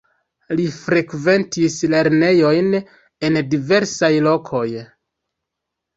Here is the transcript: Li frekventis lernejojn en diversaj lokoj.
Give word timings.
Li 0.59 0.63
frekventis 0.77 1.75
lernejojn 1.95 2.71
en 3.29 3.39
diversaj 3.53 4.13
lokoj. 4.29 4.67